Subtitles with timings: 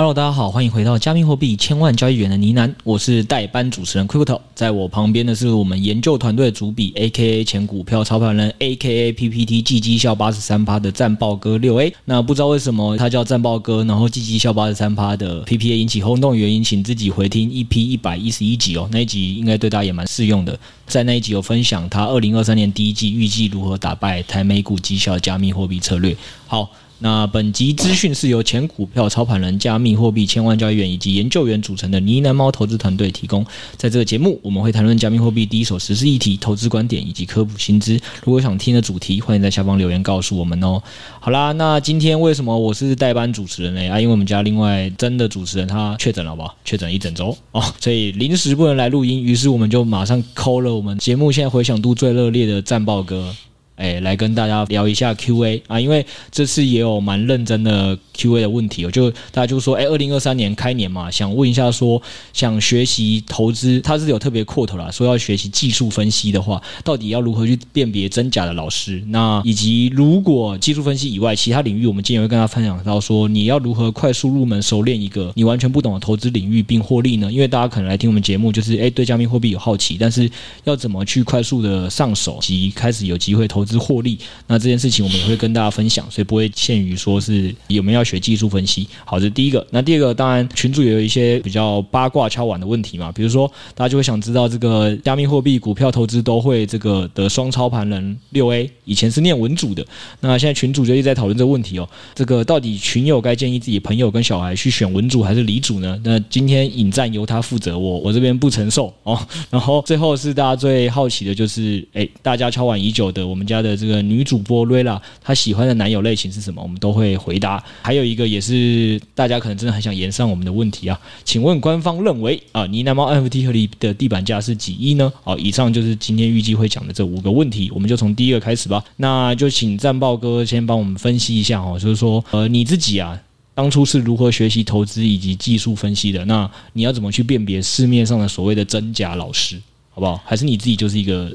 [0.00, 11.92] Hello，大家好，欢迎回到加密货币千万交易员的呢喃，我是代班主持人 Crypto，在我旁边的是我们研究团队的主笔，A.K.A 前股票操盘人，A.K.A PPT 季绩效八十三趴的战报哥六 A。
[12.06, 20.58] 那不知道为什么他叫战报哥，然后季绩效八十三趴的 P.P.A 引起轰动原因，请自己回听 EP 一百一十一集哦，那一集应该对大家也蛮适用的。
[20.86, 26.16] 在那一集有分享他二零二三年第一季预计如何打败台美股绩效加密货币策略。
[26.46, 26.70] 好。
[27.02, 33.44] 那本集资讯是由前股票操盘人、加密货币千万交易员以及研究员组成的呢喃猫投资团队提供。
[33.76, 37.98] 在这个节目，我们会谈论加密货币第一手时事议题、投资观点以及科普新知。
[38.22, 40.82] 如果想听的主题，欢迎在下方留言告诉我们哦。
[41.20, 43.80] 好啦，那今天为什么我是代班主持人呢？
[43.90, 46.50] 啊，因为我们家另外真的主持人他确诊了，好不？
[46.66, 53.34] 确诊一整周哦，所以临时不能来录音，于是我们就马上抠了我们节目现在回响度最热烈的战报哥。
[53.80, 62.00] 哎，来跟大家聊一下 Q&A 啊，因为这次也有蛮认真的 Q&A 的问题哦，就大家就说，哎，二零二三年开年嘛，想问一下说，
[62.34, 69.02] 想学习投资，他是有特别 quote 啦，说要学习技术分析的话，到底要如何去辨别真假的老师？
[69.08, 77.32] 那以及如果技术分析以外，其他领域，我们今天会跟大家分享到说，你要如何快速入门熟练一个你完全不懂的投资领域并获利呢？
[77.32, 80.30] 因为大家可能来听我们节目，就是哎，对加密货币有好奇，但是
[80.64, 83.69] 要怎么去快速的上手及开始有机会投资？
[83.70, 88.88] 之获利，那这件事情我们也会跟大家分享，所以不会限于说是有没有要学技术分析。
[89.04, 89.64] 好，这是第一个。
[89.70, 99.86] 那第二个，当然群主也有一些比较八卦敲碗的问题嘛，比如说大家就会想知道这个加密货币股票投资都会这个的双操盘人六 A 以前是念文组的，
[100.18, 101.88] 那现在群主就一直在讨论这个问题哦。
[102.12, 105.96] 这个到底群友该建议自己朋友跟小孩去选文组还是理组呢？
[106.02, 109.16] 那今天引战由他负责，我我这边不承受哦。
[109.48, 113.59] 然后最后是大家最好奇的就是，哎，大家敲碗已久的我们家。
[113.60, 116.62] 的这个女主播瑞拉，她喜欢的男友类型是什么？
[116.62, 117.62] 我们都会回答。
[117.82, 125.12] 还有一个也是大家可能真的很想延上我们的问题啊，请问官方认为啊，呢喃猫 NFT 合理的地板价是几亿呢？
[125.22, 128.84] 好，以上就是今天预计会讲的这五个问题，我们就从第一个开始吧。
[128.96, 133.18] 那就请战报哥先帮我们分析一下哦，就是说呃你自己啊，
[133.54, 136.24] 当初是如何学习投资以及技术分析的？
[136.24, 139.60] 那你要怎么去辨别市面上的所谓的真假老师，
[139.90, 140.20] 好不好？
[140.24, 141.30] 还是你自己就是一个？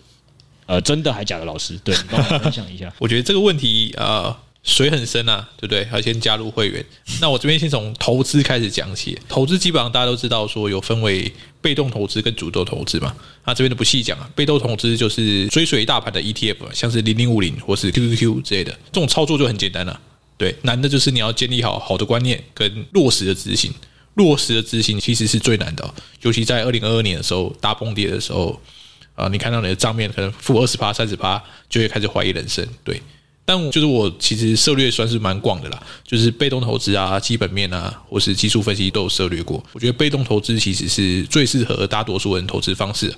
[0.67, 1.79] 呃，真的还假的老师？
[1.83, 2.91] 对，你帮我分享一下。
[2.97, 5.87] 我觉得这个问题呃，水很深啊，对不对？
[5.93, 6.83] 要先加入会员。
[7.21, 9.15] 那我这边先从投资开始讲起。
[9.29, 11.31] 投资基本上大家都知道，说有分为
[11.61, 13.15] 被动投资跟主动投资嘛。
[13.45, 14.27] 那这边就不细讲了。
[14.33, 19.99] 被动投资就是追随大盘的 ETF，像是零零五零或是 QQQ 之类的，这种操作就很简单了。
[20.35, 23.71] 对，难的就是你要建立好好的观念跟落实的执行。
[24.15, 25.93] 落实的执行其实是最难的，
[26.23, 28.59] 尤其在二零二二年的时候大崩跌的时候。
[29.15, 32.67] 啊，你看到你的账面可能负二十趴、三十趴，就会开始怀疑人生。
[32.83, 33.01] 对，
[33.45, 39.63] 但就是我其实涉猎算是蛮广的啦，就是被动投资啊、基本面啊，或是技术分析都有涉猎过。
[39.73, 43.13] 我觉得被动投资其实是最适合大多数人投资方式。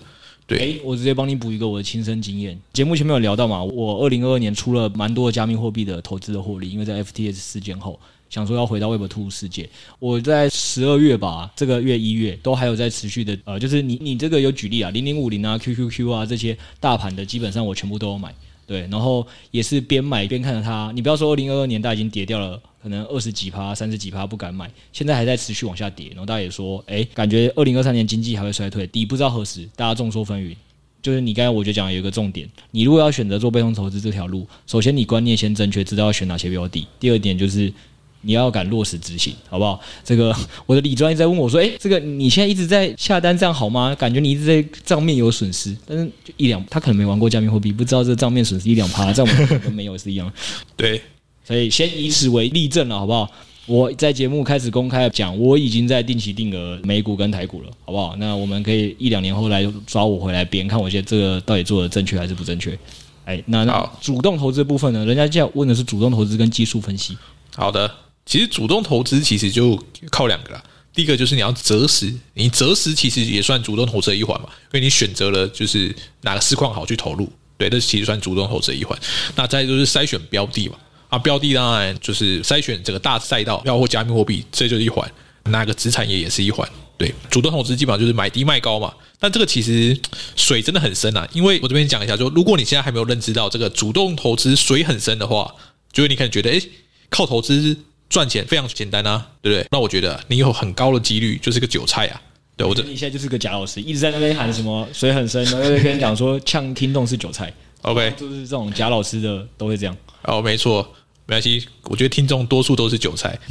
[0.46, 2.58] 对，诶，我直接帮你补一个我的亲身经验。
[2.72, 8.00] 节目前面有聊到嘛，我二零二二年出了蛮多加密货币的投资的获利，因为在 FTS 事件后。
[8.29, 18.33] 想说要回到 Web2 世界，我在十二月吧，这个月一月都还有在持续的，呃，就是你你这个有举例啊，零零五零啊，QQQ 啊这些大盘的，基本上我全部都有买，
[18.66, 20.91] 对，然后也是边买边看着它。
[20.93, 26.09] 你不要说二零二二年，大家已经跌掉了，可能二十几趴、三十几趴不敢买，现在还在持续往下跌。
[26.09, 30.53] 然后大家也说，哎，感觉二零二三年经济还会衰退，底不知道何时，大家众说纷纭。
[31.01, 36.85] 就是你刚才我就讲有一个重点，你如果要选择做被动投资这条路，首先你观念先正确，知道要选哪些标的。
[36.99, 37.73] 第二点就是。
[38.22, 39.79] 你要敢落实执行，好不好？
[40.03, 40.35] 这个
[40.66, 43.95] 我的李专一直在问我说：“诶，这个你现在一直在下单，这样好吗？
[43.95, 50.31] 感觉你一直在账面有损失，但是就一两，他可能没玩过加密货币，不知道这账面损失一两趴，在我们跟没有是一样。
[50.75, 51.01] 对，
[51.45, 53.29] 所以先以此为例证了，好不好？
[53.66, 58.16] 我在节目开始公开讲，我已经在定期定额美股跟台股了，好不好？
[58.16, 62.79] 那我们可以一两年后来抓我回来编，看我现在这个到底做的正确还是不正确？
[63.25, 65.05] 哎，那那主动投资部分呢？
[65.05, 67.17] 人家这样问的是主动投资跟技术分析。
[67.58, 67.91] 好的。
[68.28, 69.82] 其实主动投资其实就
[70.12, 70.62] 靠两个啦，
[70.94, 79.00] 第一个就是你要择时，你择时其实也算主动投资一环嘛，因为你选择了就是哪个市况好去投入，对，这其实算主动投资一环。
[79.35, 80.76] 那再就是筛选标的嘛，
[81.08, 85.09] 啊，标的当然就是筛选这个大赛道，包括加密货币，这就是一环，
[85.46, 86.70] 哪个子产业也是一环。
[86.97, 89.97] 对，主动投资基本上就是买低卖高嘛，但这个其实
[90.35, 95.56] 水真的很深啊，因为我这边讲一下，就如果你现在还没有认知到这个主动投资水很深的话，
[95.94, 96.70] 就是你可能觉得，诶，
[97.09, 97.78] 靠投资。
[98.09, 99.67] 赚钱非常简单啊，对不对？
[99.71, 102.21] 那我觉得你有很高的几率就是个韭菜啊。
[102.55, 107.53] 对，我这你现在就是个假老师，一直在那边喊什么水很深，然后又跟你讲说呛听众是韭菜。
[107.83, 109.95] OK，就是这种假老师的都会这样。
[110.23, 110.81] 哦，没错，
[111.27, 113.37] 没关系，我觉得听众多数都是韭菜。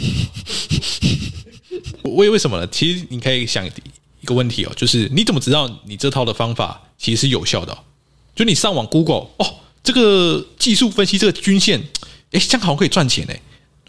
[2.02, 2.66] 为为什么呢？
[2.66, 3.70] 其实你可以想一
[4.24, 7.76] 个问题哦，就是你怎么知道你这套的方法其实是有效的？
[8.34, 9.54] 就你上网 Google 哦，
[9.84, 11.80] 这个技术分析这个均线，
[12.32, 13.40] 哎，这样好像可以赚钱哎！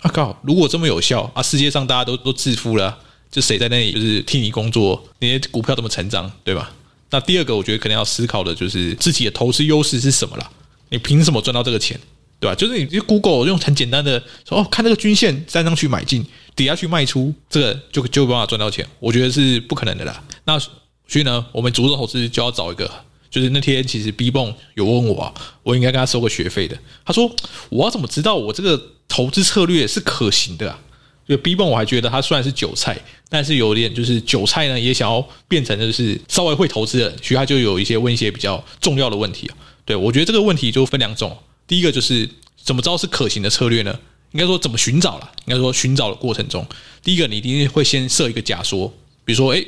[0.01, 2.97] 啊靠，如果这么有效啊，世界上大家都都致富了，
[3.31, 5.03] 就谁在那里就是替你工作？
[5.19, 6.71] 那些股票怎么成长，对吧？
[7.09, 10.49] 那第二个，我觉得可能要思考的就是自己的投资优势是什么啦？
[10.89, 11.99] 你凭什么赚到这个钱？
[12.39, 12.53] 对吧？
[12.53, 16.23] 就是你就 Google 用很简单的说哦，看这个均线站上去买进，
[16.55, 18.88] 底下去卖出，这个就就有办法赚到钱。
[19.00, 20.23] 我觉得是不可能的啦。
[20.45, 22.88] 那所以呢，我们主动投资就要找一个，
[23.31, 25.33] 就是那天其实 B 泵有问我，
[25.63, 26.77] 我应该跟他收个学费的。
[27.03, 27.27] 他说
[27.69, 30.80] 我要怎么知道我这个投资策略是可行的啊？
[31.27, 32.98] 就 B 泵我还觉得他虽然是韭菜，
[33.30, 39.57] 但是有点就是韭菜呢也想要变成就是稍微会投资的人，所以他就有一些问一些比较重要的问题啊。
[39.83, 41.38] 对我觉得这个问题就分两种。
[41.68, 42.30] 第一个就是
[42.63, 44.00] 怎么知道是可行的策略呢？
[44.31, 45.31] 应该说怎么寻找了？
[45.45, 46.65] 应该说寻找的过程中，
[47.03, 48.94] 第一个你一定会先设一个假说，
[49.25, 49.65] 比如说，哎，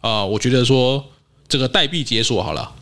[0.00, 1.04] 啊，我觉得说
[1.48, 2.74] 这个代币解锁好了，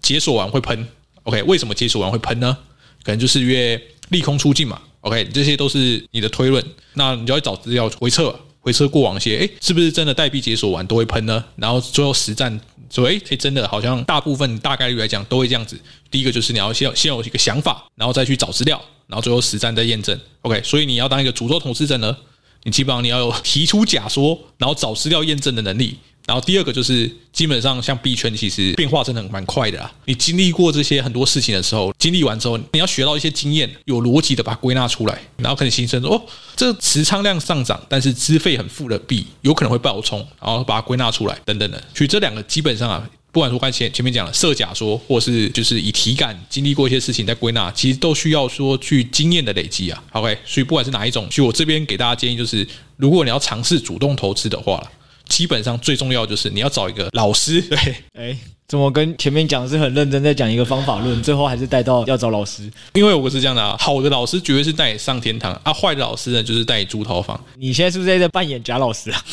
[0.00, 0.88] 解锁完会喷
[1.24, 1.42] ，OK？
[1.44, 2.56] 为什么解锁完会喷呢？
[3.02, 5.24] 可能就是因为利空出尽嘛，OK？
[5.32, 6.64] 这些都是你的推论，
[6.94, 11.44] 那你就要找资料回测，回测过往一些，哎，是不是真的代币解锁完都会喷呢？
[11.56, 12.60] 然后最后实战。
[12.90, 15.78] 所以，哎，真的好像大部分大概率来讲都会这样子。
[16.10, 20.18] 第一个就是你要先先有一个想法，然后再去找资料，然后最后实战再验证。
[20.40, 22.16] OK，所以你要当一个主动投资者呢，
[22.62, 25.98] 你基本上你要有提出假说，然后找资料验证的能力。
[26.28, 29.90] 然后第二个就是，基本上像币圈其实变化真的蛮快的啊。
[30.04, 36.22] 你经历过这些很多事情的时候，经历完之后，你要学到一些经验，有逻辑的把它归纳出来，然后可能形成说，哦，
[36.54, 41.82] 这持仓量上涨，但是资费很负的币有可能会爆冲，然后把它归纳出来，等等的。
[41.94, 50.04] 所以这两个基本上啊，不管说刚才前前面讲的设假说，或是就是以体感经历过一些事情再归纳，其实都需要说去经验的累积啊。
[50.12, 54.86] OK，所以不管是哪一种，所以我这边给大家建议就是，如果你要尝试主动投资的话。
[55.28, 57.78] 基本上最重要就是你要找一个老师， 对，
[58.14, 58.36] 哎，
[58.66, 62.70] 怎么跟前面讲的是很认真在讲一个方法论，最后还是带到要找老师？
[62.94, 67.38] 因为我是这样的啊，好的老师绝对是带你上天堂啊，坏的老师呢就是带你租套房。
[67.56, 69.24] 你现在是不是在扮演假老师啊？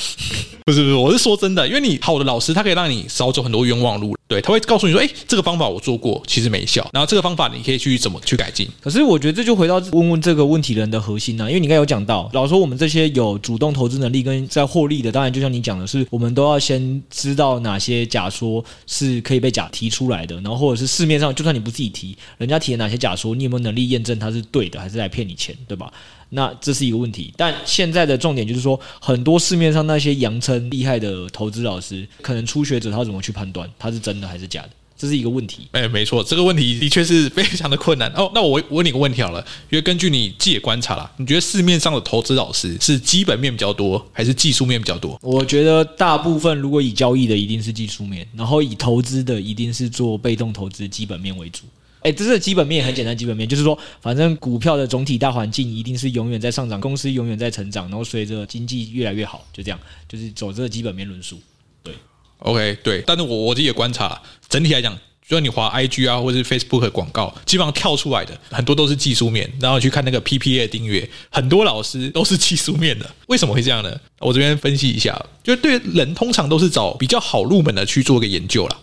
[0.66, 4.16] 不是不是，我是说真的，因为你好的老师他可以让你少走很多冤枉路。
[4.28, 6.90] 对，他会告诉你说，哎，这个方法我做过，其实没效。
[6.92, 8.68] 然后这个方法你可以去怎么去改进。
[8.82, 25.94] 可是我觉得这就回到问问这个问题人的核心呢、因为你刚才有讲到，老实说我们这些有主动投资能力跟在获利的，当然就像你讲的是，我们都要先知道哪些假说是可以被假提出来的，然后或者是市面上就算你不自己提，人家提的哪些假说，你有没有能力验证它是对的，还是来骗你钱，对吧？
[26.30, 34.70] 那这是一个问题，但现在的重点就是说，很多市面上那些扬称厉害的投资老师，可能初学者他怎么去判断他是真的还是假的？
[34.98, 35.68] 这是一个问题。
[35.74, 38.10] 哎，没错，这个问题的确是非常的困难。
[38.14, 45.20] 哦，那我我问你个问题好了，因为根据你自己的观察啦，你觉得市面上的投资老师是基本面比较多，还是技术面比较多？
[45.22, 51.64] 我觉得大部分如果以交易的，一定是技术面，然后以投资的，一定是做被动投资，基本面为主。
[52.06, 53.18] 哎，这是基本面，很简单。
[53.18, 61.42] 基本面就是说，反正股票的总体大环境一定是永远在上涨，公司永远在成长，然后随着经济越来越好，就这样，就是走这个基本面论述。
[61.82, 61.96] 对
[62.38, 63.04] ，OK，对。
[63.08, 64.94] 但是我我自己的观察，整体来讲，
[65.28, 73.10] 就算你滑 IG 啊，或者是 Facebook 的广告，基本上跳出来的很多都是技术面，然后去看那个 PPA 订阅，很多老师都是技术面的。
[73.30, 74.00] 为什么会这样呢？
[74.20, 78.78] 我这边分析一下，就是对人通常都是找比较好入门的去做个研究啦。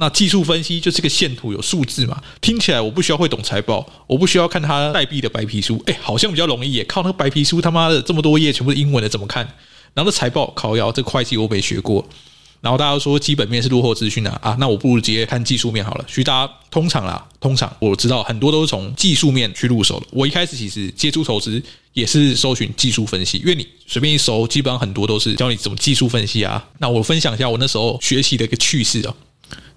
[0.00, 2.22] 那技术分析就是个线图，有数字嘛？
[2.40, 6.84] 听起来我不需要会懂财报，我不需要看它代币的白皮书，哎，好像比较容易耶。
[6.84, 9.44] 靠那个白皮书，他妈的这么多页全部是英文的，怎么看？
[9.94, 12.08] 然后那财报靠腰，这会计我没学过。
[12.60, 16.04] 然后大家都说基本面是落后资讯啊，啊，那我不如直接看技术面好了。
[16.08, 20.06] 所以大家通常啦，通常我知道很多都是从技术面去入手的。
[20.10, 21.60] 我一开始其实接触投资
[21.92, 26.64] 也是搜寻技术分析，因为你随便一搜，基本上很多都是教你怎么技术分析啊。
[26.78, 29.14] 那我分享一下我那时候学习的一个趣事哦。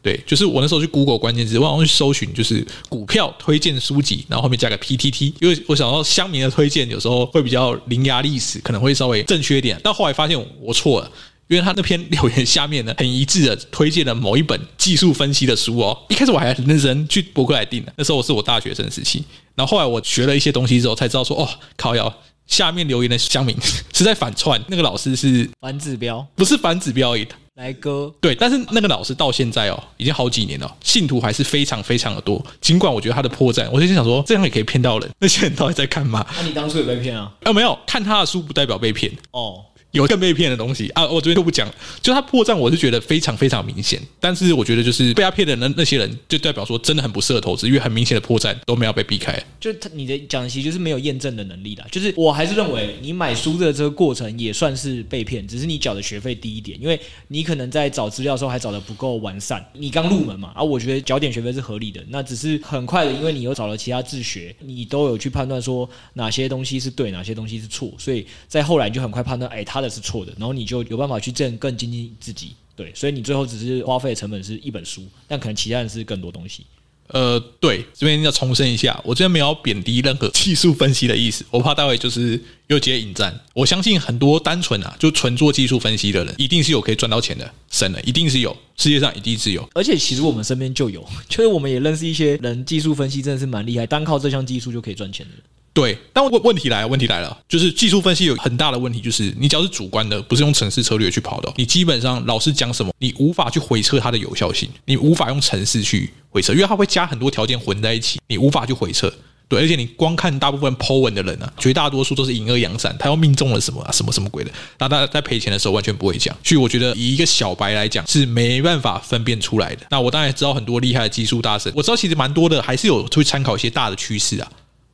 [0.02, 9.80] 对，就是我那时候去 Google 关键字，我好像去搜寻就是股票推荐书籍，然后后面加个 PTT，因为我想到乡民的推荐有时候会比较伶牙俐齿，可能会稍微正确一点。
[9.84, 11.12] 但后来发现我错了，
[11.48, 15.98] 因为他那篇留言下面呢，很一致的推荐了某一本技术分析的书哦。
[16.10, 22.12] 一开始我还很认真去博客来订的，那时候我是我大学生时期，然后后来我学了一些东西之后才知道说，哦，靠腰。
[22.48, 23.56] 下面留言的乡民
[23.94, 27.26] 是在反串，那个老师是反指标，不是反指标而已。
[27.56, 32.42] 来哥，对，但是那个老师到现在哦，已经好几年了，信徒还是非常非常的多。
[32.62, 35.10] 尽管我觉得他的破绽，我就想说这样也可以骗到人。
[35.20, 36.26] 那些人到底在干嘛？
[36.38, 37.30] 那、啊、你当初有被骗啊？
[37.44, 39.66] 啊，没有，看他的书不代表被骗哦。
[39.92, 41.06] 有更被骗的东西啊！
[41.06, 41.70] 我这边就不讲，
[42.02, 44.02] 就他破绽，我是觉得非常非常明显。
[44.20, 49.38] 但是我觉得就是被他骗的那那些人，就代表说真的很不适合投资，因为很明显的破绽都没有被避开。
[49.60, 51.86] 就他你的讲的其实就是没有验证的能力啦。
[51.92, 59.66] 就是我还是认为你买书的这个过程也算是被骗，只是你缴的学费低一点，因为你可能在找资料的时候还找的不够完善。
[59.74, 62.02] 你刚入门嘛，啊，我觉得缴点学费是合理的。
[62.08, 70.62] 那只是很快的，因为你又找了其他自学，你都有去判断说哪些东西是对，哪些东西是错，所以在后来你就很快判断，哎，他的是错的，然后你。
[70.72, 76.66] 就有办法去挣更经济自己，对，所以你最后只是花费的成本是一本书，但可能其他人是更多东西。
[77.08, 83.38] 呃，对，这边要重申一下，我这边没有贬低任何技术分析的意思，我怕待会就是又接引战。
[83.54, 89.70] 我相信很多单纯啊，就纯做技术分析的人，一定是有可以赚到钱的，神的一定是有，世界上一定是有。
[89.74, 95.32] 而且其实我们身边就有， 就是我们也认识一些人，技术分析真的是蛮厉害，单靠这项技术就可以赚钱的。
[95.74, 109.14] 对，但问问题来了，问题来了，就是技术分析有很大的问题，就是你只要是主观的，不是用城市策略去跑的，你基本上老师讲什么，你无法去回测它的有效性，你无法用城市去回测，因为它会加很多条件混在一起，你无法去回测。
[109.48, 119.86] 对，而且你光看大部分 Po 文的人啊，绝大多数都是隐恶扬善，他要命中了什么啊，什么什么鬼的，那他在赔钱的时候完全不会讲，所以我觉得以一个小白来讲是没办法分辨出来的。
[119.90, 124.50] 那我当然知道很多厉害的技术大神，我知道其实蛮多的还是有会参考一些大的趋势啊。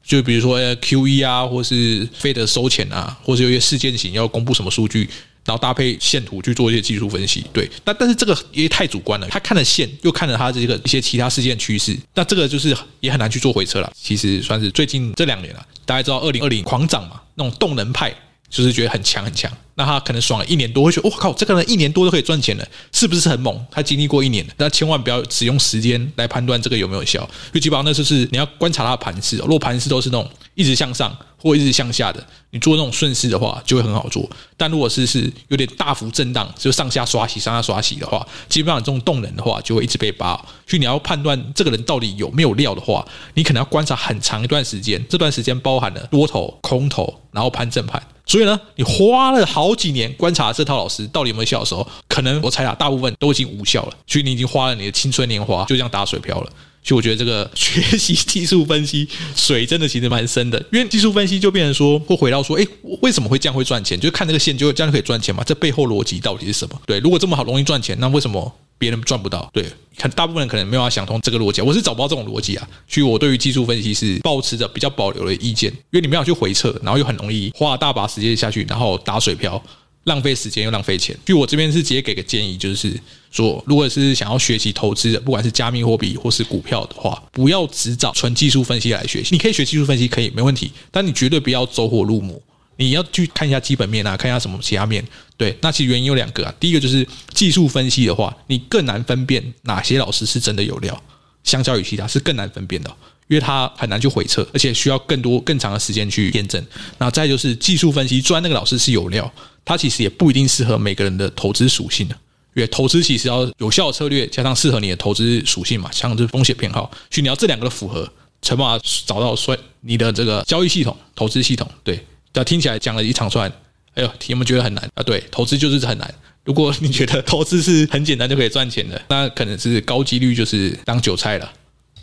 [0.07, 5.01] 就比如说 QE 啊，或是费的收钱啊，或是有些事件型要公布什么数据，
[5.43, 7.45] 然后搭配线图去做一些技术分析。
[7.51, 13.91] 对，那但是这个也太主观了，他看了线，又看了他这个一些其他事件趋势，那这个就是也很难去做回撤了。
[14.01, 18.13] 其实算是最近这两年了，大家知道二零二零狂涨嘛，那种动能派。
[18.49, 23.63] 就是觉得很强很强，那他可能爽了一年多，会觉得我靠，这个人一年多都可以赚钱了，是不是很猛？
[23.69, 29.37] 他经历过一年，那千万不要只用时间来判断这个有没有效，因为基本上那就是你要观察他的盘势。
[29.37, 34.27] 如果盘势都是那种一直向上或一直向下的，你做那种顺势的话就会很好做。
[34.57, 40.35] 但如果是是有点大幅震荡，就上下刷洗、上下刷洗的话，基本上这种动能的话就会一直被扒。
[40.65, 48.01] 所以你要判断这个人到底有没有料的话，你可能要观察很长一段时间，这段时间包含了多头、空头，然后盘整盘。
[48.25, 53.93] 所以呢，你花了好好几年观察这套老师到底有没有效的时候，可能我猜啊，大部分都已经无效了。
[54.07, 56.49] 所以你已经花了你的青春年华，就这样打水漂了。
[56.87, 62.65] 就我觉得这个学习技术分析水真的其实蛮深的，因为技术分析就变成说，会回到说，诶，
[63.01, 63.99] 为什么会这样会赚钱？
[63.99, 65.43] 就看这个线，就这样可以赚钱嘛？
[65.43, 66.81] 这背后逻辑到底是什么？
[66.85, 68.55] 对，如果这么好容易赚钱，那为什么？
[68.79, 69.65] 别人赚不到，对，
[69.97, 79.59] 看大部分人可能没有办法想通这个逻辑，我是找不到这种逻辑啊，所以我对于技术分析是保持着比较保留的意见，因为你没有去回测，然后又很容易花大把时间下去，然后打水漂，
[80.03, 81.17] 浪费时间又浪费钱。
[81.25, 82.93] 所以我这边是直接给个建议，就是
[83.37, 92.41] 说，如果是想要学习投资的，不管是加密货币或是股票的话，不要只找纯技术分析来学习，你可以学技术分析，可以没问题，但你绝对不要走火入魔。
[92.77, 95.07] 你要去看一下基本面啊，看一下什么其他面。
[95.35, 96.53] 对，那其实原因有两个啊。
[96.59, 100.99] 第一个就是技术分析的话，你更难分辨哪些老师是真的有料，
[101.43, 102.89] 相较于其他是更难分辨的，
[103.27, 106.63] 因为他很难去回测，而且需要更多更长的时间去验证。
[106.97, 109.31] 那再就是技术分析，虽然那个老师是有料，
[109.63, 112.15] 他其实也不一定适合每个人的投资属性的。
[112.57, 118.11] 因为投资其实要有效策略，加上适合你的投资属性嘛，像是风险偏好，所以你要这两个的符合，
[118.41, 122.03] 才把找到说你的这个交易系统、投资系统，对。
[122.45, 123.51] 听起来讲了一长串，
[123.95, 125.01] 哎呦，题目觉得很难啊？
[125.03, 126.13] 对，投资就是很难。
[126.43, 131.51] 如果你觉得 投资是很简单就可以赚钱的，那可能是高几率就是当韭菜了。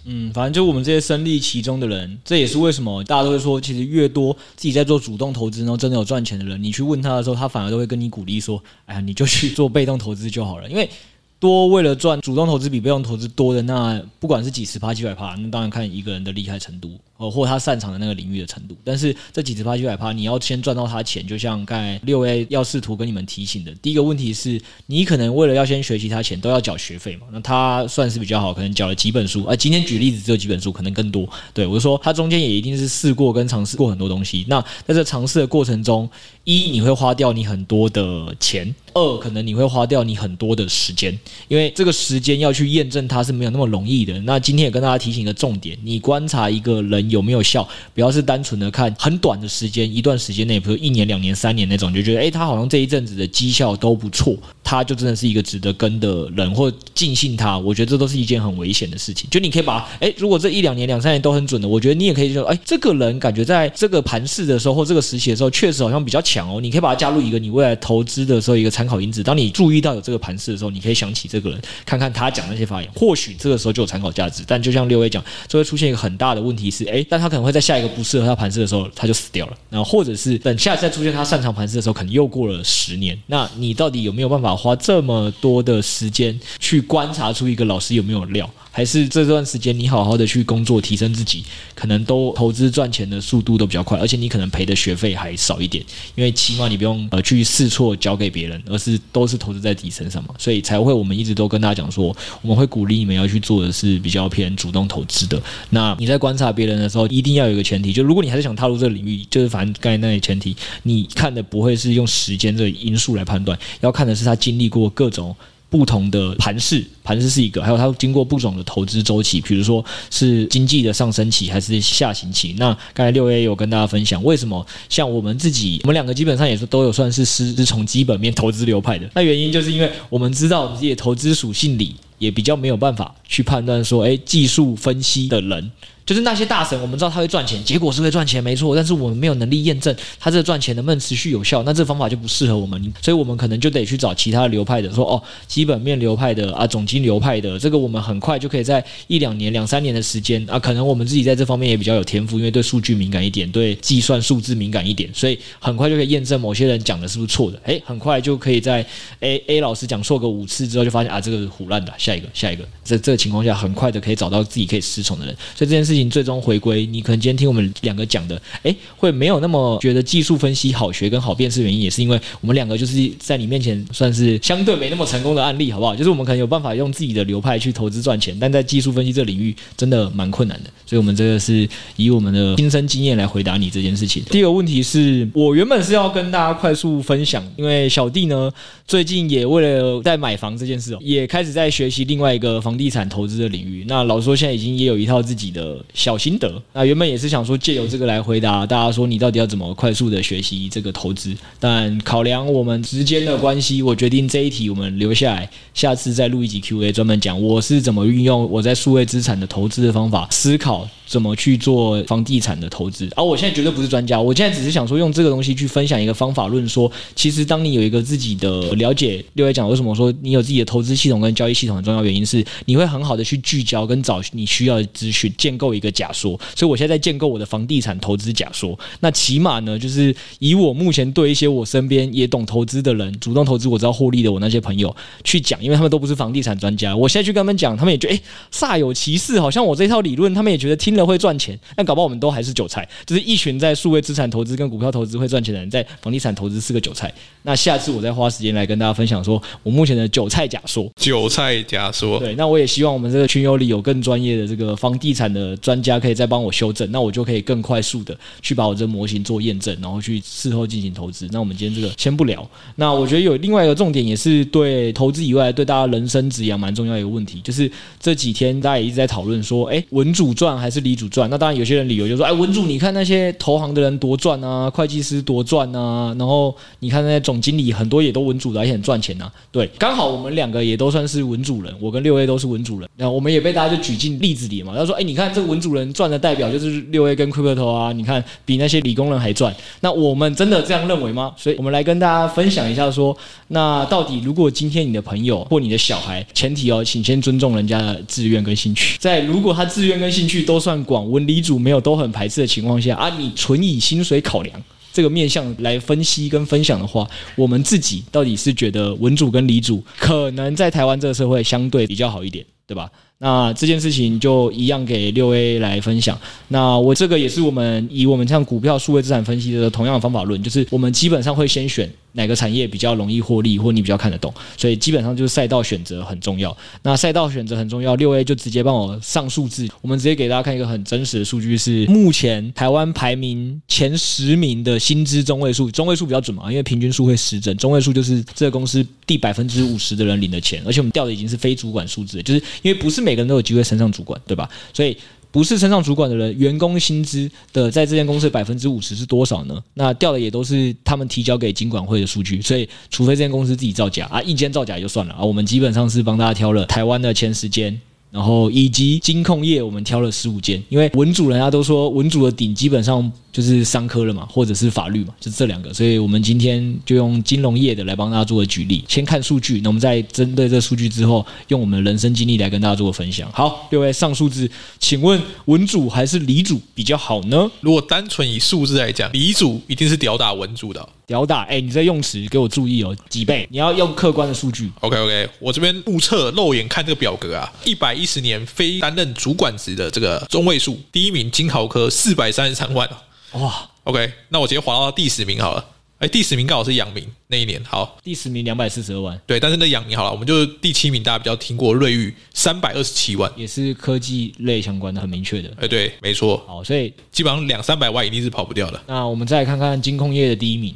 [0.07, 10.89] 嗯，反正就我们这些身历其中的人，这也是为什么大家都会说，其实越多自己在做主动投资，然后真的有赚钱的人，你去问他的时候，他反而都会跟你鼓励说：“哎呀，你就去做被动投资就好了。”因为
[11.39, 16.93] 多为了赚，主动投资比被动投资多的，那不管是几十趴、几百趴，那当然看一个人的厉害程度。
[17.17, 27.29] 哦，或他擅长的那个领域的程度，但是这几十趴、几百趴，你要先赚到他钱，就像刚才六 A 要试图跟你们提醒的，第一个问题是，你可能为了要先学习他钱，都要缴学费嘛？
[27.31, 31.25] 那他算是比较好，可能缴了几本书，啊，今天举例子只有几本书，可能更多。
[31.53, 34.45] 对，我就说，他中间也一定是试过跟尝试过很多东西。
[34.49, 36.11] 那在这尝试的过程中，
[36.43, 44.19] 一你会花掉你很多的钱，二可能你会花掉你很多的时间，因为这个时间要去验证它是没有那么容易的。
[44.23, 47.05] 那今天也跟大家提醒一个重点，你观察一个人。
[47.15, 47.69] 有没有效？
[47.95, 54.37] 不要是单纯的看很短的时间，一段时间内，比如一年、两年、三年那种，就觉得诶，他好像这一阵子的绩效都不错。
[54.65, 59.29] 他就真的是一个值得跟的人，或尽信他，我觉得这都是一件很危险的事情。
[59.31, 66.61] 就你可以把，哎，如果这一两年、两三年都很准的，我觉得你也可以说，哎，这个人感觉在这个盘市的时候或这个时期的时候，确实好像比较强哦。
[66.61, 69.23] 你可以把它加入一个你未来投资的时候一个参参考因子。
[69.23, 74.45] 当你注意到有这个盘势的时候，你可以想起这个人，看看他讲那些发言，或许这个时候就有参考价值。
[74.47, 79.57] 但就像六 A 讲，就会出现一个很大的问题是，哎，但他可能会在下一个不适合他盘势的时候，他就死掉了。
[79.71, 83.19] 然后或者是等下次再出现他擅长盘势的时候，可能又过了十年。
[83.29, 88.49] 那你到底有没有办法花这么多的时间去观察出一个老师有没有料？
[88.75, 91.45] 还是这段时间你好好的去工作提升自己，
[91.77, 95.85] 可能都投资赚钱的速度都比较快，而且你可能赔的学费还少一点，
[96.17, 105.41] 因为起码你不用呃去试错交给别人，而是都是投资在自己身上嘛，所以才会我们一直都跟大家讲说，我们会鼓励你们要去做的是比较偏主动投资的。
[105.71, 115.37] 那你在观察别人的时候，一定要有一个前提，就如果你还是想踏入这个领域，就是反正刚才那些前提，你看的不会是用时间这个因素来判断，要看的是他经历过各种。
[115.75, 122.55] 不同的盘势，盘势是一个，还有它经过不同的投资周期，比如说是经济的上升期还是下行期。
[122.59, 129.11] 那刚才六 A 有跟大家分享，为什么像我们自己，我们两个基本上也是都有算是师是从基本面投资流派的。
[129.17, 135.73] 那原因就是因为我们知道自己的投资属性里也比较没有办法去判断说，哎，技术分析的人。
[136.07, 138.77] 就是那些大神，我们知道他会赚钱，结果是会赚钱，没错。
[138.77, 157.59] 但是我们没有能力验证他这个赚钱能不能持续有效，那这个方法就不适合我们，所以我们可能就得去找其他流派的，说哦，基本面流派的啊，总经流派的，这个我们很快就可以在一两年、两三年的时间啊，可能我们自己在这方面也比较有天赋，因为对数据敏感一点，对计算数字敏感一点，所以很快就可以验证某些人讲的是不是错的。
[157.65, 158.85] 诶，很快就可以在
[159.21, 165.94] A A 老师讲错个五次之后，就发现啊，这个是胡乱的，下一个，下一个，在这个情况下，很快的可以找到自己可以失宠的人，所以这件事。
[165.95, 175.95] 情最终回归，你可能今天听我们两个讲的，诶，会没有那么觉得技术分析好学跟好辨识，原因也是因为我们两个就是在你面前算是相对没那么成功的案例，好不好？
[175.95, 184.23] 就是我们可能有办法用自己的流派去投资赚钱，但在技术分析这领域真的蛮困难的，所以我们这个是以我们的亲身经验来回答你这件事情。
[184.31, 188.51] 第二个问题是我原本是要跟大家快速分享，因为小弟呢
[188.87, 193.85] 最近也为了在买房这件事哦，也开始在学习另外一个房地产投资的领域。
[193.87, 195.84] 那老实说，现在已经也有一套自己的。
[195.93, 201.35] 小心得，那原本也是想说借由这个来回答大家说，你到底要怎么快速的学习这个投资？
[201.61, 210.89] 但考量我们之间的关系，我决定这一题我们留下来，下次再录一集 Q&A，专门讲我是怎么运用我在数位资产的投资的方法思考。
[211.07, 213.07] 怎么去做房地产的投资？
[213.15, 226.39] 而、啊、我现在绝对不是专家，我现在只是想说用这个东西去分享一个方法论，说其实当你有一个自己的了解，六位讲为什么说你有自己的投资系统跟交易系统很重要，原因是你会很好的去聚焦跟找你需要的资讯，建构一个假说。
[226.57, 228.77] 所以我现在在建构我的房地产投资假说。
[229.01, 238.21] 那起码呢，就是以我目前对一些我身边也懂投资的人，主动投资我知道获利的我那些朋友去讲，因为他们都不是房地产专家，我现在去跟他们讲，他们也觉得诶
[238.53, 241.05] 煞有其事，好像我这套理论，他们也觉得听了。
[241.05, 247.13] 会赚钱，但搞不好我们都还是韭菜，就是一群在数位资产投资跟股票投资会赚钱的人，在房地产投资是个韭菜。
[247.43, 250.91] 那下次我再花时间来跟大家分享，说我目前的韭菜假说。
[250.97, 252.35] 韭菜假说，对。
[252.37, 261.27] 那我也希望我们这个群友里有更专业的这个房地产的专家，可以再帮我修正，那我就可以更快速的去把我这模型做验证，然后去事后进行投资。
[261.33, 262.47] 那我们今天这个先不聊。
[262.77, 271.31] 那我觉得有另外一个重点，也是对投资以外，对大家人生职业蛮重要的一个问题，就是这几天大家也一直在讨论说，哎，文主赚还是理主赚？
[271.31, 279.33] 那当然，有些人理由就说，哎，文主，你看那些投行的人多赚啊，会计师多赚啊，然后你看那些总经理很多也都文主的，而且很赚钱呐、啊。
[279.51, 284.75] 对，刚好我们两个也都算是文主人，我跟六 A 都是文主人，然后我们也被大家就举进例子里嘛。
[284.77, 289.55] 他说，哎，你看这个文主人赚的代表就是六 A 跟 Crypto 啊，你看比那些理工人还赚。
[289.81, 291.33] 那我们真的这样认为吗？
[291.37, 293.17] 所以我们来跟大家分享一下说，
[293.49, 304.61] 那到底如果今天你的朋友或你的小孩，前提哦，请先尊重人家的志愿跟兴趣，在如果他志愿跟兴趣都算广，文理组没有都很排斥的情况下啊，你纯以薪水考量
[304.93, 312.91] 这个面向来分析跟分享的话，我们自己到底是觉得文主跟理主可能在台湾这个社会相对比较好一点，对吧？
[313.19, 316.19] 那这件事情就一样给六 A 来分享。
[316.49, 326.55] 那我这个也是我们以我们像股票数位资产分析的同样的方法论，就是我们基本上会先选哪个产业比较容易获利，或你比较看得懂，所以基本上就是赛道选择很重要。
[326.83, 343.15] 那赛道选择很重要，六 A 就直接帮我上数字，我们直接给大家看一个很真实的数据，是目前台湾排名前十名的薪资中位数，中位数比较准嘛，因为平均数会失真，中位数就是这个公司第百分之五十的人领的钱，而且我们调的已经是非主管数字，就是因为不是每。
[343.15, 344.51] 个人都有机会升上主管，对吧？
[344.73, 344.97] 所以
[345.31, 349.63] 不是升上主管的人，员工薪资的在这间公司百分之五十是多少呢？
[349.75, 357.81] 那掉的也都是他们提交给金管会的数据，所以除非这间公司自己造假啊，一间造假也就算了啊，我们基本上是帮大家挑了台湾的前十间。
[358.15, 368.85] 然后以及金控业，我们挑了十五间，因为文组人家都说文组的顶基本上就是商科了嘛，或者是法律嘛，就是这两个，所以我们今天就用金融业的来帮大家做个举例。
[368.87, 373.29] 先看数据，那我们再针对这数据之后，用我们的人生经历来跟大家做个分享。
[373.33, 374.49] 好，六位上数字，
[374.79, 377.51] 请问文组还是理组比较好呢？
[377.63, 380.89] 如果单纯以数字来讲，理组一定是吊打文组的。
[381.07, 383.47] 屌打，哎，你在用词给我注意哦，几倍？
[383.51, 384.71] 你要用客观的数据。
[384.81, 392.89] OK OK，我这边目测肉眼看这个表格啊，一百一十年非担任主管职的这个中位数，第一名金豪科四百三十三万
[393.33, 395.65] 哇，OK，那我直接滑到第十名好了。
[395.99, 397.63] 哎，第十名刚好是阳明那一年。
[397.65, 399.19] 好，第十名两百四十二万。
[399.27, 405.51] 对，但是那阳明好了，我们就第七名，大家比较听过瑞昱三百二十七万，也是科技类相关的，很明确的。
[405.61, 406.43] 哎，对，没错。
[406.47, 408.81] 好，所以基本上两三百万一定是跑不掉的。
[408.87, 410.75] 那我们再来看看金控业的第一名。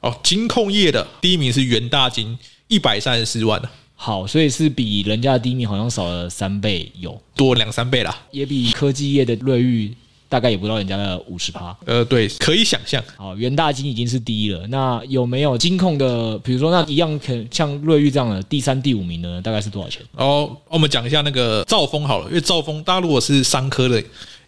[0.00, 3.60] 哦，金控业的第一名是元大金，一百三十四万。
[3.94, 8.16] 好，所以是比人家的第一名好像少了三倍有，多两三倍啦。
[8.30, 9.94] 也比科技业的瑞昱
[10.26, 11.76] 大概也不到人家的五十趴。
[11.84, 13.02] 呃，对，可以想象。
[13.18, 14.66] 好，元大金已经是第一了。
[14.68, 16.38] 那有没有金控的？
[16.38, 19.42] 比如说，那一样可像瑞昱这样的第三、第五名呢？
[19.42, 20.00] 大概是多少钱？
[20.16, 24.02] 哦，我们讲一下那个兆丰好了，因为兆丰大家如果是商科的。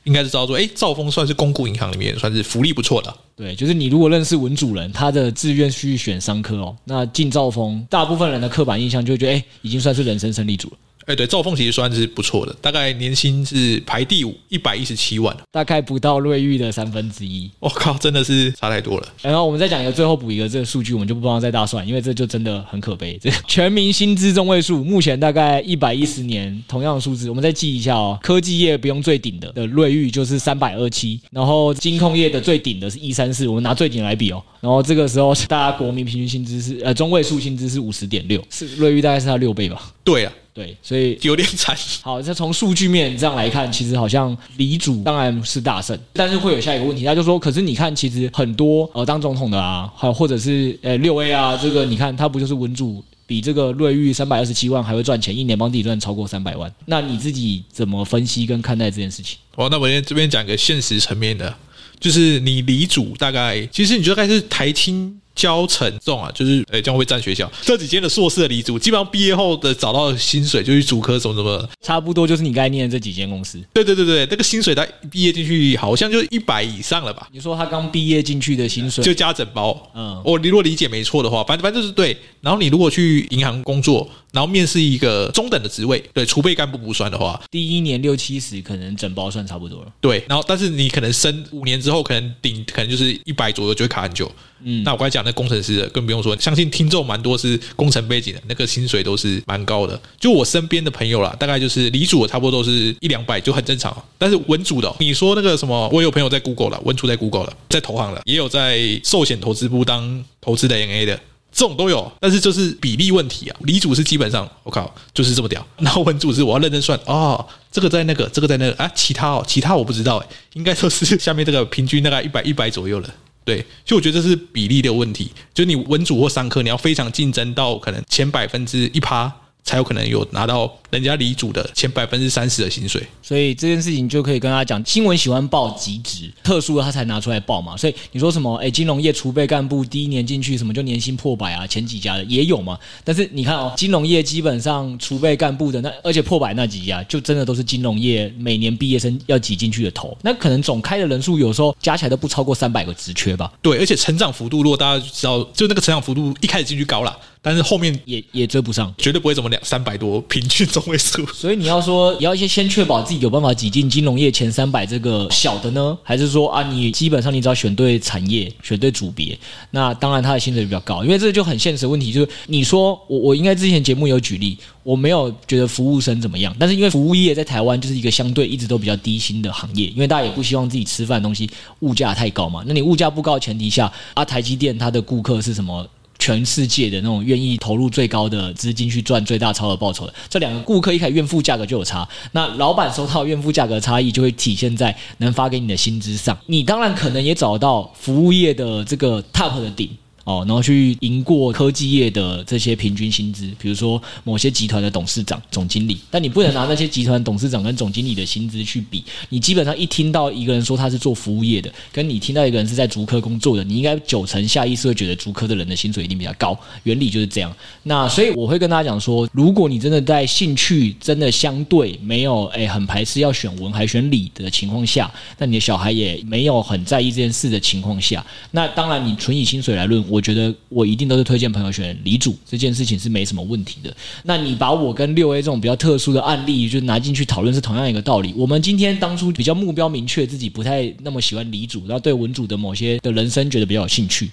[0.05, 3.15] 应该是知道说，哎，兆丰算是公股银行里面算是福利不错的。
[3.37, 10.77] 对，就是你如果认识文主人，他的志愿去选商科哦，那进兆丰，大部分人的刻板印象就会觉得，哎，已经算是人生胜利组了。
[11.07, 17.51] 哎，对，兆丰其实算是不错的，大概年薪是排第五，一百一十七万，大概不到瑞玉的三分之一。
[17.59, 19.09] 我靠，真的是差太多了。
[19.23, 23.19] 然后我们再讲一个，最后补一个这个数据，我们就不帮他再大算，因为这就真的很可悲。
[23.21, 28.19] 这全民薪资中位数目前大概一百一十年，同样的数字，我们再记一下哦。
[28.23, 34.43] 科技业不用最顶的的瑞玉就是三百二七，然后金控业的最顶的是一三四，我们拿最顶来比哦。
[34.61, 39.93] 然后这个时候大家国民平均薪资是呃中位数薪资是五十点六，是瑞玉大概是它六倍吧？
[40.05, 40.33] 对啊。
[40.55, 41.75] 对，所以有点惨。
[42.03, 56.71] 好，那从数据面这样来看，其实好像李主当然是大胜，但是会有下一个问题，他就说，可是你看，其实很多呃当总统的啊，还有或者是呃六 A 啊，这个你看他不就是文主比这个瑞玉三百二十七万还会赚钱，一年帮自己赚超过三百万？
[56.85, 59.39] 那你自己怎么分析跟看待这件事情？
[59.55, 61.57] 哦，那我先这边讲个现实层面的，
[61.99, 65.19] 就是你理组大概，其实你就大概是台清。
[65.35, 73.59] 交成这种啊，就是诶，这样会占学校这几间的硕士的离组，基本上毕业后的找到的薪水就是主科什么什么，差不多就是你该念的这几间公司。
[73.73, 77.29] 对对对对，那个薪水他毕业进去好像就一百以上了吧？
[77.33, 82.17] 你说他刚毕业进去的薪水就加整包，嗯，我你如果理解没错的话，反正反正就是对。
[82.41, 89.93] 然后你如果去银行工作，然后面试一个中等的职位，对，储备干部不算的话，第一年六七十可能整包算差不多了。
[90.01, 94.31] 对，然后但是你可能升五年之后，可能顶可能就是一百左右就会卡很久。
[94.65, 100.01] 嗯，那我刚才讲那工程师的更不用说，相信听众蛮多是工程背景的，那个薪水都是蛮高的。
[100.19, 103.97] 就我身边的朋友啦，大概就是理组的差不多都是一两百就很正常。
[104.19, 111.17] 但是文组的，你说那个什么，我有朋友在 Google 了，文组在 Google 了，在投行了，也有在寿险投资部当投资的 NA 的，
[111.53, 112.11] 这种都有。
[112.21, 123.15] 但是就是比例问题啊，理组是基本上我靠就是这么屌，然后文组是我要认真算哦，这个在那个，这个在那个啊，其他哦，其他我不知道诶，应该说是下面这个平均大概一百一百左右了。
[123.45, 129.33] 对，就我觉得这是比例的问题，就你文组或商科，你要非常竞争到可能前百分之一趴。
[129.65, 137.77] 才有可能有拿到人家离组的前百分之三十的薪水，所以这件事情就可以跟他讲，新闻喜欢报极值，特殊的他才拿出来报嘛。
[137.77, 138.55] 所以你说什么？
[138.57, 141.67] 哎，金融业储备干部第一年进去什么就年薪破百啊？
[141.67, 142.79] 前几家的也有嘛。
[143.05, 150.17] 但是你看哦，金融业基本上储备干部的那而且破百那几家，就真的都是金融业每年毕业生要挤进去的头。
[150.23, 153.53] 那可能总开的人数有时候加起来都不超过三百个职缺吧？
[153.63, 157.17] 对，而且成长幅度，如果大家知道，就那个成长幅度一开始进去高了。
[157.45, 161.27] 但是后面也也追不上，绝对不会怎么两三百多平均中位数。
[161.35, 169.37] 所以你要说，你要先先确保自己有办法挤进金融业前三百这个小的呢，还是说啊，你基本上你只要选对产业、选对组别，
[169.73, 171.03] 那当然他的薪水比较高。
[171.03, 181.51] 因为这就很现实的问题，就是你说我我应该之前节目有举例，我没有觉得服务生怎么样，但是因为服务业在台湾就是一个相对一直都比较低薪的行业，因为大家也不希望自己吃饭的东西
[181.81, 182.63] 物价太高嘛。
[182.69, 185.85] 那你物价不高的前提下，啊，台积电它的顾客是什么？
[186.23, 192.09] 全世界的那种愿意投入最高的资金去赚最大超额报酬的这两个顾客，一开始愿付价格就有差。
[192.31, 196.39] 那老板收到怨妇价格差异，就会体现在能发给你的薪资上。
[196.47, 199.91] 你当然可能也找到服务业的这个 top 的顶
[200.25, 209.03] 哦，然后去赢过科技业的这些平均薪资，比如说某些集团的董事长、总经理，但你不能拿那些集团董事长跟总经理的薪资去比。
[209.31, 216.57] 你基本上一听到一个人说他是做服务业的，跟你听到一个人是在竹科工作的，你应该九成下意识会觉得竹科的人的薪水一定比较高。
[216.85, 217.53] 原理就是这样。
[217.83, 230.01] 那所以我会跟大家讲说，如果你真的在兴趣真的相对没有诶很排斥要选文还选理的情况下，那你的小孩也没有很在意这件事的情况下，那当然你纯以薪水来论。
[230.13, 233.97] 我觉得我一定都是推荐朋友选理组，这件事情是没什么问题的。
[234.25, 238.35] 那你把我跟六 A 这种比较特殊的案例就拿进去讨论，是同样一个道理。
[238.37, 244.31] 我们今天当初比较目标明确，自己不太那么喜欢理组，然后对文组的某些的人生觉得比较有兴趣。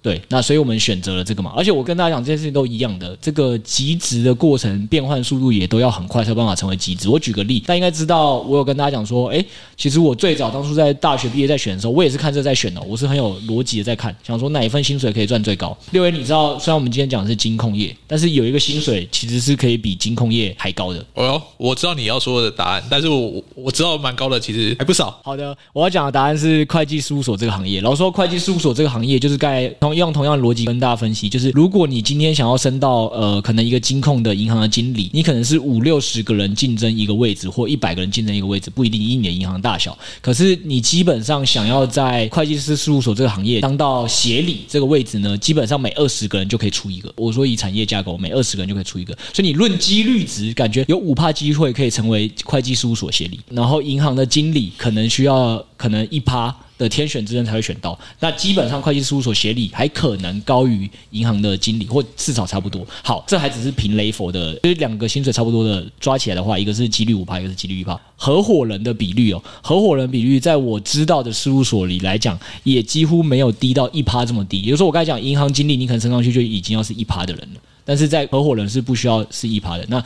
[0.00, 7.08] 对，那所以我们选择了这个嘛，而且我跟大家讲，这件事情都一样的，这个极值的过程变换速度也都要很快才有办法成为极值。
[7.08, 9.44] 我举个例，大家应该知道，我有跟大家讲说，诶，
[9.76, 15.76] 其实我最早当初在大学毕业在选的时候，我也是看这在选的，我是很有逻辑的在看，想说哪一份薪水可以赚最高。
[15.90, 21.04] 六爷你知道，虽然我们今天讲的是金控业，但是有一个薪水其实是可以比金控业还高的。
[21.14, 25.20] 哦，我知道你要说的答案，但是我我知道蛮高的，其实还不少。
[25.24, 27.80] 好的，我要讲的答案是会计事务所这个行业。
[27.80, 30.64] 然后说会计事务所这个行业，就是该用同样逻辑。
[30.64, 39.96] 跟大家分析，就是如果你今天想要升到呃，可能一个金控的银行的经理，你可能是五六十个人竞争一个位置，或一百个人竞争一个位置，不一定以你的银行大小。
[40.20, 47.12] 可是你基本上想要在会计师事务所这个行业当到协理这个位置呢，基本上每二十个人就可以出一个。
[47.16, 56.54] 我说以产业架构，每二十个人就可以出一个，所以你论几率值，感觉有五趴机会可以成为会计事务所协理，然后银行的经理可能需要可能一趴。
[56.78, 62.86] 的天选之人才会选到，那基本上会计事务所协理还可能高于银行的经理，或至少差不多。
[63.02, 68.00] 好，这还只是平雷佛的，就是两个薪水差不多的抓起来的话，一个是几率五趴，一个是几率一趴。
[68.16, 74.60] 合伙人的比率哦，合伙人比率在我知道的事务所里来讲，也几乎没有低到一趴这么低。
[74.60, 79.84] 也就是说，我刚才讲银行经理，你可能升上去就已经要是一趴的人了，但是在合伙人是不需要是一趴的。
[79.88, 80.02] 那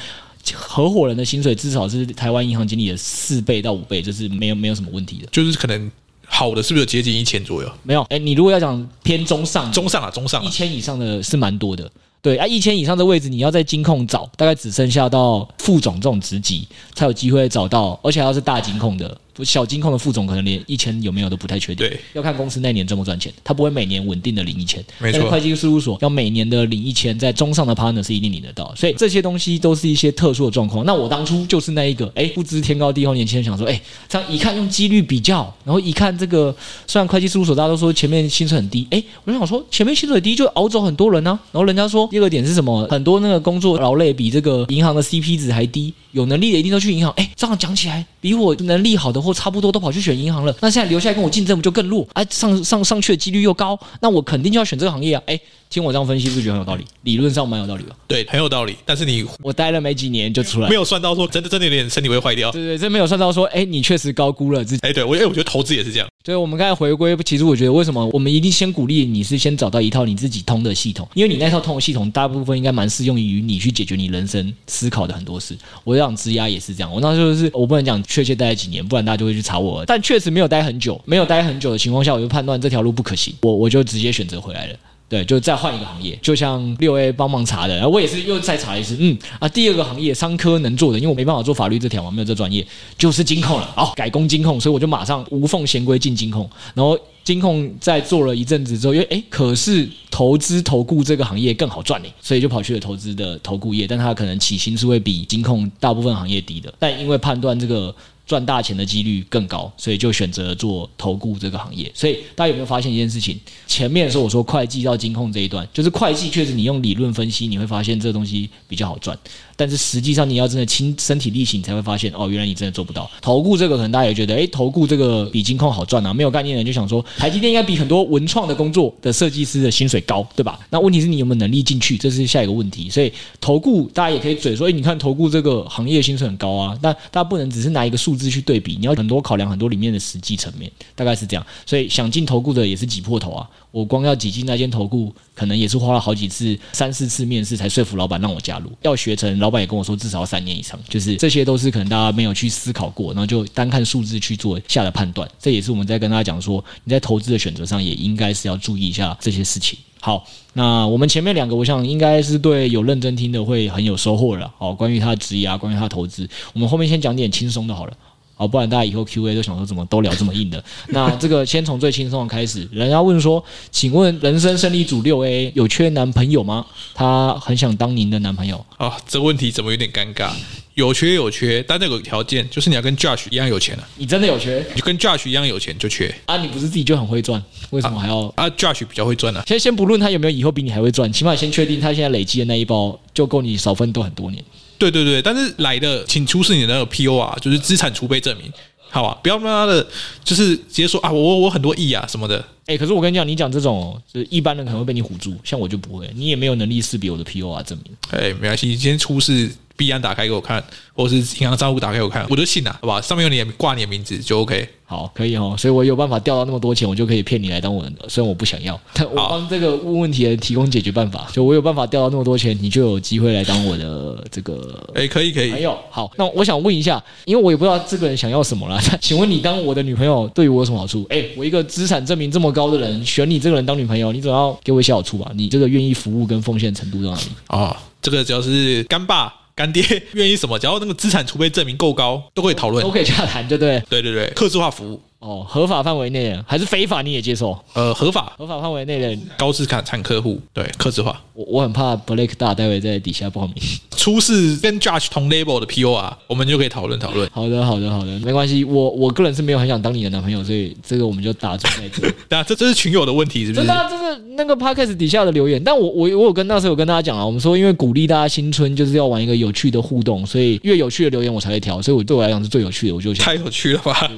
[0.53, 5.91] 合伙人的薪水至少是台湾银行经理的四倍到五倍，这是没有没有什么问题的，就是可能。
[6.35, 7.71] 好的是不是有接近一千左右？
[7.83, 11.89] 没有，哎，你如果要讲偏中上，中上啊，中上，一千以上的是蛮多的。
[12.23, 19.17] 对啊，一千以上的位置，你要在金控找，大概只剩下到副总这种职级才有机会找到，而且还要是大金控的。
[19.43, 25.31] 小金控的副总可能连一千有没有都不太确定，对，要看公司那年赚不赚钱，他不会每年稳定的领一千，没错。
[25.31, 30.85] 会计事务所要每年的领一千，在中上的 partner 是一定领得到，所以这些东西都是一些特殊的状况。
[30.85, 36.55] 那我当初就是那一个，哎，不知天高地厚年轻人想说，哎，这样一看用几率比较，然后一看这个，
[36.87, 42.87] 虽然会计事务所大家都说前面薪水很低，哎，我就想说前面薪水低 就熬走很多人呢、啊，然后人家说第二个点是什么？
[42.91, 50.03] 很多那个工作劳累比这个银行的 CP 值还低，有能力的一定都去银行，哎，这样讲起来比我能力好的后差不多都跑去。
[50.03, 52.05] 选银行了，那现在留下来跟我竞争不就更弱？
[52.15, 55.23] 哎，上上上去的几率又高，那我肯定就要选这个行业啊！
[55.27, 55.41] 哎，
[55.73, 56.85] 听我这样分析，是不是觉得很有道理？
[57.05, 58.77] 理论上蛮有道理吧，对，很有道理。
[58.85, 62.51] 但是你我待了没几年就出来，没有算到说真的真的有点身体会坏掉。
[62.53, 64.87] 对对，真没有算到说，哎，你确实高估了自己。
[64.87, 66.07] 哎，对我，哎，我觉得投资也是这样。
[66.23, 75.57] 对我们刚才回归，其实我觉得为什么我们一定先鼓励你是先找到一套你自己通的系统，因为你那套通的系统大部分应该蛮适用于你去解决你人生思考的很多事。
[75.85, 79.85] 我想质押也是这样，我那时候是我不能讲确切待了几年，不然大家就会去查我。
[79.87, 84.77] 但确实没有待很久，没有待很久的情况下，我就判断这条路不可行，我我就直接选择回来了。
[85.13, 107.95] 对，就再换一个行业，就像六 A 帮忙查的，然后我也是又再查一次，嗯啊，第二个行业商科能做的，因为我没办法做法律这条嘛，没有这专业，就是金控了，好，改攻金控，所以我就马上无缝衔归进金控，然后金控在做了一阵子之后，因为哎，可是投资投顾这个行业更好赚呢，所以就跑去了投资的投顾业，但它可能起薪是会比金控大部分行业低的，但因为判断这个。
[108.27, 111.91] 赚大钱的几率更高，所以就选择做投顾这个行业。
[111.95, 113.39] 所以大家有没有发现一件事情？
[113.67, 119.19] 前面的时候我说会计到金控这一段，就是会计确实你用理论分析，你会发现这东西比较好赚。
[119.55, 123.09] 但是实际上你要真的亲身体力行，你才会发现哦，原来你真的做不到。
[123.21, 126.13] 投顾这个可能大家也觉得，诶，投顾这个比金控好赚啊。
[126.13, 130.59] 没有概念的人就想说，台积电应该比很多文创的工作的设计师的薪水高，对吧？
[130.71, 132.91] 那问题是你有没有能力进去，这是下一个问题。
[132.91, 136.77] 所以投顾大家也可以嘴说，诶，你看投顾这个行业薪水很高啊。
[136.83, 141.47] 但大家不能只是拿一个数字去对比，你要很多考量很多里面的实际层面，大概是这样。
[141.65, 143.49] 所以想进投顾的也是挤破头啊。
[143.71, 148.71] 我光要挤进那间投顾，可能也是花了好几次、三四次面试才说服老板让我加入。
[148.83, 150.79] 要学成，老板也跟我说至少要三年以上。
[150.89, 155.27] 就是这些都是可能大家没有去思考过，然后就单看数字去做下的判断。
[155.39, 159.79] 这也是我们在跟大家讲说，你在投资的选择上也应该是要注意一下这些事情。
[160.01, 164.53] 好，那我们前面两个，我想应该是对有认真听的会很有收获了。
[164.59, 167.97] 好，关于他的职业啊，关于他的投资，我们后面先讲点轻松的好了。
[168.35, 170.63] 好，不然大家以后 Q&A 都想说怎么都聊这么硬的。
[170.89, 176.67] 那这个先从最轻松的开始，人家问说，请问人生胜利组六 A 有缺男朋友吗？
[176.95, 178.57] 他很想当您的男朋友。
[178.79, 180.31] 啊、哦，这问题怎么有点尴尬？
[180.75, 183.89] 有缺有缺，但那个条件就是你要跟 Josh 一样有钱了、啊。
[183.99, 184.65] 你真的有缺？
[184.75, 186.39] 你就跟 Josh 一样有钱就缺啊？
[186.39, 187.41] 你不是自己就很会赚，
[187.71, 189.45] 为什么还要啊，啊？Josh 比较会赚呢、啊。
[189.47, 194.43] 先先不论他有没有以后比你还会赚，起码先确定他现在累积的那一包就够你少奋斗很多年。
[194.91, 198.51] 对对对，但是来的请出示你的那个 POR，就是资产储备证明，
[198.91, 199.19] 好吧？
[199.23, 199.87] 不要他妈的，
[200.25, 202.39] 就是直接说啊，我我很多亿啊什么的。
[202.67, 207.93] 哎、欸，可是我跟你讲，你讲这种，就是一般人可能会被你唬住，像我就不会，你也没有能力识别我的 POR 证明。
[208.11, 209.51] 哎、欸，没关系，你先出示。
[209.83, 210.63] 币安打开给我看，
[210.95, 213.01] 或者是银行账户打开给我看，我就信了，好吧？
[213.01, 214.69] 上面有你挂你的名字就 OK。
[214.85, 215.57] 好，可以哦。
[215.59, 217.91] 所以我有办法调到那么多钱，我就可以骗你来当我的。
[218.09, 221.27] 虽然我不想要， 但我帮这个问问题的提供解决办法。
[221.33, 224.79] 就我有办法调到那么多钱，你就有机会来当我的这个。
[224.95, 225.51] 哎，可以可以。
[225.51, 228.79] 还有，好，那我想问一下，因为我也不知道这个人想要什么啦。
[229.01, 231.07] 请问你当我的女朋友对于我有什么好处？
[231.09, 235.33] 哎，我一个资产证明这么高的人，选你这个人当女朋友，你总要给我一些好处吧？
[235.35, 237.23] 你这个愿意服务跟奉献程度到哪里？
[237.49, 239.33] 哦，这个只要是干爸。
[239.55, 240.59] 干爹愿意什么？
[240.59, 243.83] 只要那个资产储备证明够高，都可以讨论，都可以洽谈，就对？
[243.89, 245.01] 对对对，客制化服务。
[245.23, 247.57] 哦，合法范围内的还是非法你也接受？
[247.75, 251.23] 呃，合法，合法范围内的高资产产客户，对，客制化。
[251.33, 253.55] 我我很怕 Blake 大待会在底下报名，
[253.97, 257.31] 出示跟 Judge 同 label 的 POR，我们就可以讨论讨论。
[257.33, 258.65] 好的，好的，好的，没关系。
[258.65, 262.03] 我我个人是没有很想当你的男朋友，所以这个我们就打住在这。
[262.29, 263.65] 对啊，这这是群友的问题，是不是？
[263.65, 265.63] 真的、啊，这是那个 Podcast 底下的留言。
[265.63, 271.81] 但我我我有跟那时候有跟大家讲啊，我们说因为鼓励大家新春就是要玩一个有趣的互动，所以越有趣的留言我才会挑。
[271.81, 274.11] 所以我对我来讲是最有趣的，我就想太有趣了吧？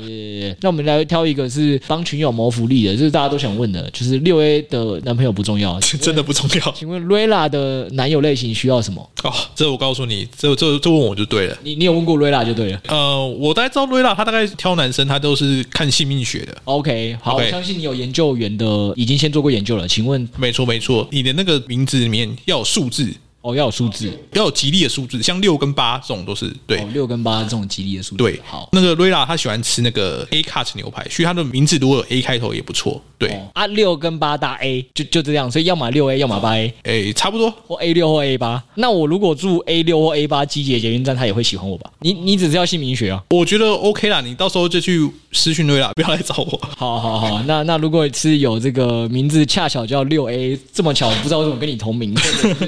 [0.60, 1.80] 那我们来挑一个是。
[1.86, 6.72] 帮群友谋福利的，这是大家都想问的，就是六 A 的男朋友不重要， 真的不重要。
[6.72, 9.08] 请问瑞拉的男友类型需要什么？
[9.22, 11.56] 哦，这我告诉你，这这这问我就对了。
[11.62, 12.80] 你你有问过瑞拉就对了。
[12.88, 16.56] 呃，我大概知道瑞拉，他大概挑男生，他都是看性命学的。
[16.64, 17.44] OK，好，okay.
[17.44, 19.86] 我相信你有研究员的，已经先做过研究了。
[19.86, 23.08] 请问，没错没错，你的那个名字里面要有数字。
[23.44, 26.78] 哦，要有数字，要有吉利的数字，像六跟八这种都是对。
[26.78, 28.16] 哦，六跟八这种吉利的数字。
[28.16, 28.70] 对，好。
[28.72, 33.02] 那个瑞拉他喜欢吃那个 A cut 牛排，所以他的名字如果有 A 开头也不错。
[33.18, 36.68] 对，哦、啊，六跟八搭 A 就就这样，所以要么六 A，要么八 A。
[36.84, 38.62] 哎、欸，差不多，或 A 六或 A 八。
[38.76, 41.90] 那我如果住 A 六或 A 八机捷捷运站，他也会喜欢我吧？
[42.00, 43.22] 你你只是要姓名学啊？
[43.28, 46.60] 我觉得 OK 啦，你到时候就去私讯瑞拉，不要来找我。
[46.76, 52.14] 好好好，那那如果是有这个名字恰巧叫六 A，这么巧，不知道为什么跟你同名，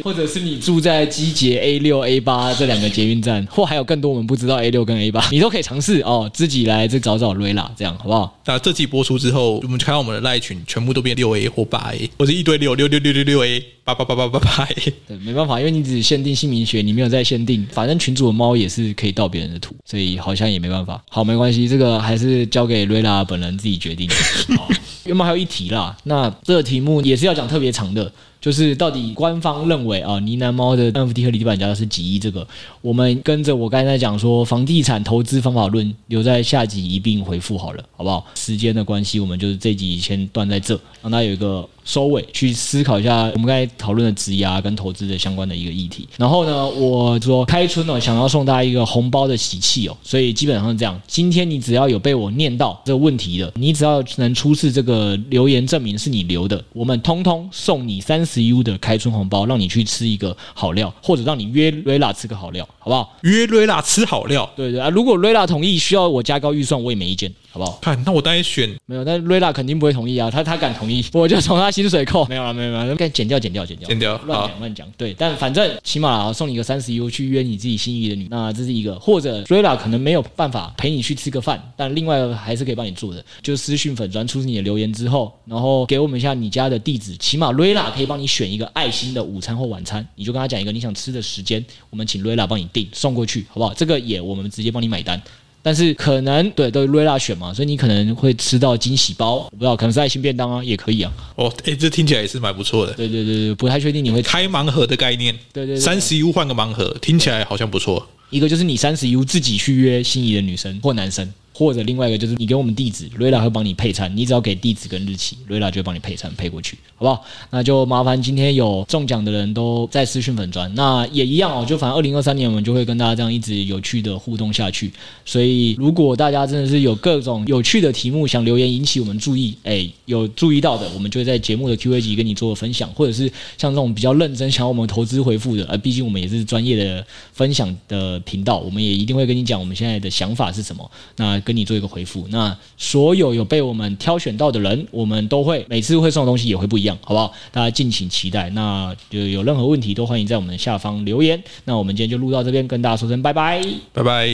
[0.05, 1.47] 或者是你住在机捷。
[1.61, 8.37] A 六 A 八这两个捷运站， 或还有更多我们不知道 A 六跟 A 八，你都可以尝试哦，自己来这找找瑞拉，这样好不好？
[8.45, 14.93] 那这期播出之后，我们看到我们的赖群全部都变六 A 或八 A，或者一堆六六六六六六 A 八八八八八八 A。
[15.07, 21.03] 对，没办法，因为你只限定姓名学，你没有在限定，反正群主的猫也是可以盗别人的图，所以好像也没办法。
[21.09, 24.09] 好，没关系，这个还是交给瑞拉本人自己决定。
[24.57, 24.69] 好，
[25.05, 28.11] 原本还有一题啦，那这个题目也是要讲特别长的。
[28.47, 32.17] 就是到底官方认为啊，呢喃猫的 NFT 合理地板价是几亿？
[32.17, 32.47] 这个
[32.81, 38.25] 我们跟着我刚才讲说房地产投资方法论，留在下集一并回复好了，好不好？
[38.37, 41.69] 时间的关系，我们就是这集先断在这，让大家有一个。
[41.87, 46.09] 收尾，去思考一下我们刚才讨论的质押跟投资的相关的一个议题。
[46.17, 51.01] 然后呢，我说开春哦，想要送大家一个红包的喜气哦，所以基本上是这样。
[51.07, 63.17] 今天你只要有被我念到这个问题的，你只要能出示这个留言证明是你留的，我们通通送你三十 U 的开春红包，让你去吃一个好料，或者让你约瑞拉吃个好料，好不好？
[63.23, 67.33] 约瑞拉吃好料，对对啊，如果瑞拉同意，需要我加高预算，我也没意见。
[67.57, 67.79] 好不好？
[67.81, 70.31] 看，那我当然选没有，但瑞拉肯定不会同意啊。
[70.31, 72.27] 他他敢同意， 我就从他薪水扣。
[72.27, 74.19] 没有了，没有了，该减掉，减掉，减掉，减掉。
[74.27, 75.15] 乱讲乱讲，对。
[75.15, 78.99] 但反正起码啊，送你一个三十 U 去约你自己心仪的女，那这是一个。
[78.99, 93.73] 或者瑞拉可能没有办法陪你去吃个饭，但另外还是可以帮你做的，就是私讯粉专出你的留言之后，然后给我们一下你家的地址，起码瑞拉可以帮你选一个爱心的午餐或晚餐，你就跟他讲一个你想吃的时间，我们请瑞拉帮你订送过去，好不好？
[93.75, 95.21] 这个也我们直接帮你买单。
[95.67, 101.13] 但是可能对都是瑞拉选嘛，所以你可能会吃到惊喜包，我不知道可能是爱心便当啊，也可以啊。
[101.35, 102.93] 哦，哎，这听起来也是蛮不错的。
[102.93, 105.37] 对对对对，不太确定你会开盲盒的概念。
[105.53, 108.07] 对对对，三十 U 换个盲盒，听起来好像不错。
[108.31, 111.29] 一个就是你三十 U 自己去约心仪的女生或男生。
[111.59, 117.25] 或者另外一个就是你给我们地址，瑞拉会帮你配餐，你只要给地址跟日期，瑞拉就会帮你配餐配过去，好不好？
[117.49, 124.93] 那就麻烦今天有中奖的人都在私讯粉专，那也一样哦，就反正二零二三年我们就会跟大家这样一直有趣的互动下去。
[125.25, 142.27] 所以如果大家真的是有各种有趣的题目想留言引起我们注意，哎，有注意到的，我们就会在节目的 Q&A 集跟你做分享，或者是像这种比较认真想要我们投资回复的，呃，毕竟我们也是专业的分享的频道，我们也一定会跟你讲我们现在的想法是什么，那跟你做一个回复。
[142.31, 147.33] 那所有有被我们挑选到的人，我们都会每次会送的东西也会不一样，好不好？
[147.53, 148.51] 大家敬请期待。
[148.51, 151.41] 那就有任何问题都欢迎在我们的下方留言。
[151.65, 154.27] 那我们今天就录到这边，跟大家说声拜拜，拜拜。